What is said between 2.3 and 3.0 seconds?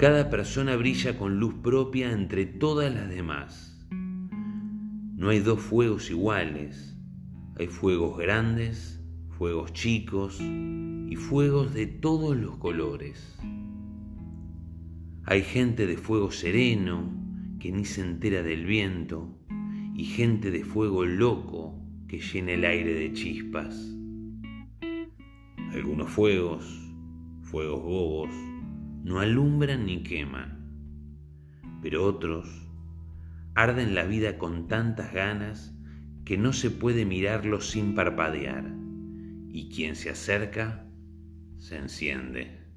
todas